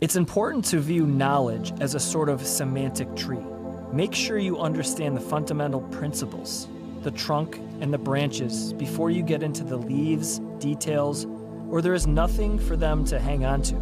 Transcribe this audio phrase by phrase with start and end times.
[0.00, 3.44] It's important to view knowledge as a sort of semantic tree.
[3.92, 6.68] Make sure you understand the fundamental principles,
[7.02, 11.26] the trunk and the branches, before you get into the leaves, details,
[11.68, 13.74] or there is nothing for them to hang on to.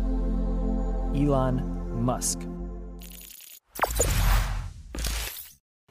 [1.14, 2.40] Elon Musk.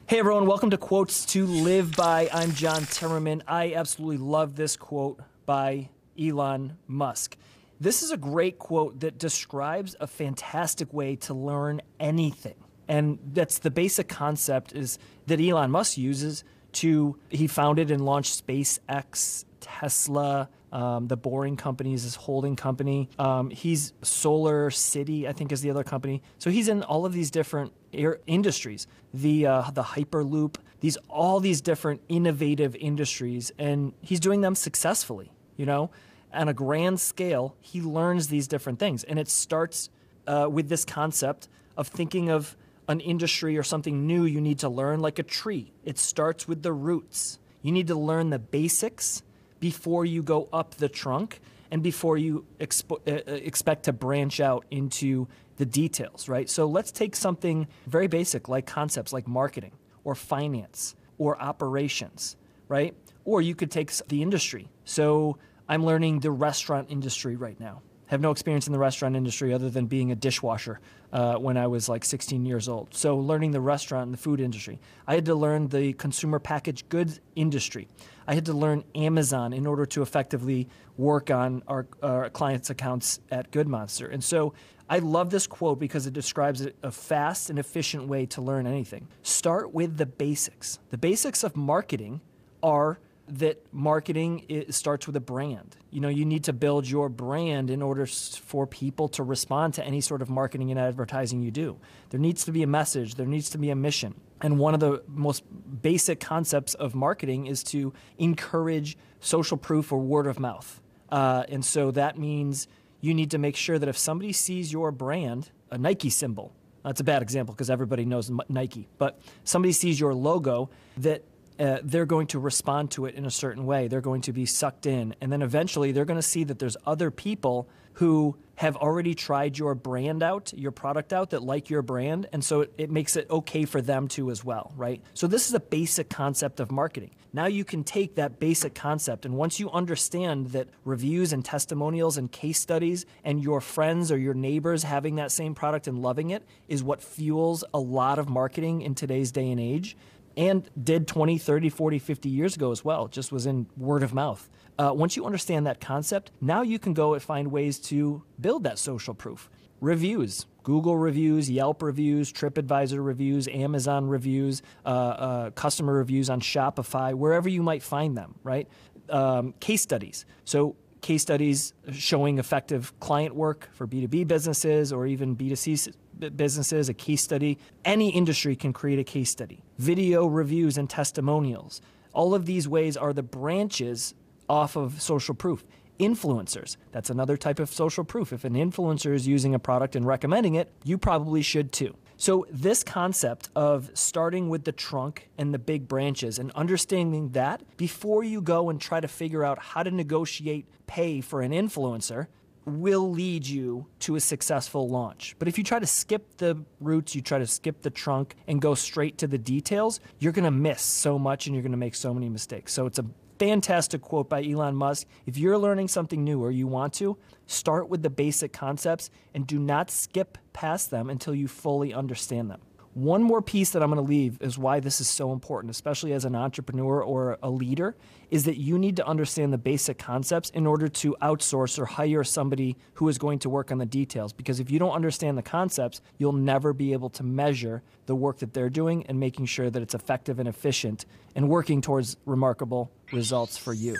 [0.08, 2.28] Hey everyone, welcome to Quotes to Live By.
[2.34, 3.40] I'm John Timmerman.
[3.48, 5.88] I absolutely love this quote by
[6.20, 7.38] Elon Musk.
[7.80, 12.56] This is a great quote that describes a fantastic way to learn anything.
[12.88, 18.46] And that's the basic concept is that Elon Musk uses to he founded and launched
[18.46, 23.08] SpaceX, Tesla, um, the Boring Company is his holding company.
[23.18, 26.22] Um, he's Solar City, I think, is the other company.
[26.38, 28.86] So he's in all of these different air industries.
[29.14, 35.32] The uh, the Hyperloop, these all these different innovative industries, and he's doing them successfully.
[35.56, 35.90] You know,
[36.32, 39.90] on a grand scale, he learns these different things, and it starts
[40.26, 42.56] uh, with this concept of thinking of
[42.88, 45.72] an industry or something new you need to learn, like a tree.
[45.84, 47.38] It starts with the roots.
[47.62, 49.22] You need to learn the basics
[49.60, 54.40] before you go up the trunk and before you expo- uh, uh, expect to branch
[54.40, 56.48] out into the details, right?
[56.48, 59.72] So let's take something very basic like concepts like marketing
[60.04, 62.36] or finance or operations,
[62.68, 62.94] right?
[63.24, 64.68] Or you could take the industry.
[64.84, 65.36] So
[65.68, 69.70] I'm learning the restaurant industry right now have no experience in the restaurant industry other
[69.70, 70.80] than being a dishwasher
[71.12, 72.94] uh, when I was like 16 years old.
[72.94, 74.80] So, learning the restaurant and the food industry.
[75.06, 77.86] I had to learn the consumer packaged goods industry.
[78.26, 83.20] I had to learn Amazon in order to effectively work on our, our clients' accounts
[83.30, 84.08] at Good Monster.
[84.08, 84.54] And so,
[84.90, 89.06] I love this quote because it describes a fast and efficient way to learn anything.
[89.22, 90.78] Start with the basics.
[90.88, 92.22] The basics of marketing
[92.62, 95.76] are that marketing starts with a brand.
[95.90, 99.84] You know, you need to build your brand in order for people to respond to
[99.84, 101.78] any sort of marketing and advertising you do.
[102.10, 104.14] There needs to be a message, there needs to be a mission.
[104.40, 105.42] And one of the most
[105.82, 110.80] basic concepts of marketing is to encourage social proof or word of mouth.
[111.10, 112.68] Uh, and so that means
[113.00, 116.52] you need to make sure that if somebody sees your brand, a Nike symbol,
[116.84, 121.22] that's a bad example because everybody knows Nike, but somebody sees your logo, that
[121.58, 123.88] uh, they're going to respond to it in a certain way.
[123.88, 125.14] They're going to be sucked in.
[125.20, 129.58] And then eventually they're going to see that there's other people who have already tried
[129.58, 132.28] your brand out, your product out that like your brand.
[132.32, 135.02] And so it, it makes it okay for them to as well, right?
[135.14, 137.10] So this is a basic concept of marketing.
[137.32, 142.16] Now you can take that basic concept, and once you understand that reviews and testimonials
[142.16, 146.30] and case studies and your friends or your neighbors having that same product and loving
[146.30, 149.96] it is what fuels a lot of marketing in today's day and age,
[150.38, 154.14] and did 20, 30, 40, 50 years ago as well, just was in word of
[154.14, 154.48] mouth.
[154.78, 158.62] Uh, once you understand that concept, now you can go and find ways to build
[158.62, 159.50] that social proof.
[159.80, 167.14] Reviews, Google reviews, Yelp reviews, TripAdvisor reviews, Amazon reviews, uh, uh, customer reviews on Shopify,
[167.14, 168.68] wherever you might find them, right?
[169.08, 170.24] Um, case studies.
[170.44, 175.92] So case studies showing effective client work for B2B businesses or even B2C
[176.36, 177.58] businesses, a case study.
[177.84, 179.62] Any industry can create a case study.
[179.78, 181.80] Video reviews and testimonials.
[182.12, 184.14] All of these ways are the branches
[184.48, 185.64] off of social proof.
[185.98, 188.32] Influencers, that's another type of social proof.
[188.32, 191.96] If an influencer is using a product and recommending it, you probably should too.
[192.16, 197.62] So, this concept of starting with the trunk and the big branches and understanding that
[197.76, 202.26] before you go and try to figure out how to negotiate pay for an influencer
[202.68, 205.34] will lead you to a successful launch.
[205.38, 208.60] But if you try to skip the roots, you try to skip the trunk and
[208.60, 211.78] go straight to the details, you're going to miss so much and you're going to
[211.78, 212.72] make so many mistakes.
[212.72, 213.04] So, it's a
[213.38, 215.06] fantastic quote by Elon Musk.
[215.26, 219.46] If you're learning something new or you want to, start with the basic concepts and
[219.46, 222.60] do not skip past them until you fully understand them.
[222.98, 226.12] One more piece that I'm going to leave is why this is so important, especially
[226.14, 227.94] as an entrepreneur or a leader,
[228.28, 232.24] is that you need to understand the basic concepts in order to outsource or hire
[232.24, 234.32] somebody who is going to work on the details.
[234.32, 238.40] Because if you don't understand the concepts, you'll never be able to measure the work
[238.40, 241.06] that they're doing and making sure that it's effective and efficient
[241.36, 243.96] and working towards remarkable results for you.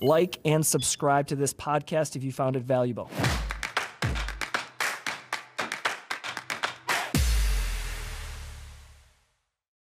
[0.00, 3.12] Like and subscribe to this podcast if you found it valuable.